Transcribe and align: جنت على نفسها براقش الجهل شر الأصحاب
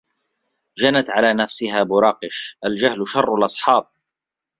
جنت 0.77 1.09
على 1.09 1.33
نفسها 1.33 1.83
براقش 1.83 2.57
الجهل 2.65 3.07
شر 3.07 3.35
الأصحاب 3.35 3.87